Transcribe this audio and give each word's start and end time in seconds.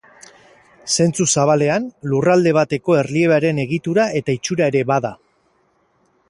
Zentzu 0.93 1.27
zabalean 1.33 1.85
Lurralde 2.13 2.55
bateko 2.59 2.97
erliebearen 3.03 3.61
egitura 3.67 4.07
eta 4.23 4.37
itxura 4.39 4.71
ere 4.75 4.83
bada. 4.95 5.15